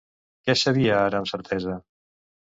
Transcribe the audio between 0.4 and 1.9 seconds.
Què sabia ara amb certesa?